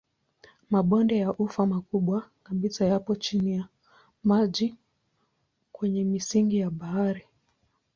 Mabonde 0.71 1.15
ya 1.23 1.29
ufa 1.43 1.61
makubwa 1.73 2.17
kabisa 2.43 2.85
yapo 2.85 3.15
chini 3.15 3.53
ya 3.53 3.67
maji 4.23 4.75
kwenye 5.71 6.03
misingi 6.03 6.57
ya 6.59 6.69
bahari. 6.69 7.25